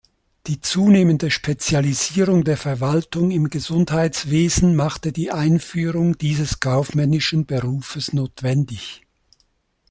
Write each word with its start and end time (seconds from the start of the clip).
Die 0.47 0.59
zunehmende 0.61 1.29
Spezialisierung 1.29 2.43
der 2.43 2.57
Verwaltung 2.57 3.29
im 3.29 3.51
Gesundheitswesen 3.51 4.75
machte 4.75 5.11
die 5.11 5.29
Einführung 5.31 6.17
dieses 6.17 6.59
kaufmännischen 6.59 7.45
Berufes 7.45 8.11
notwendig. 8.11 9.03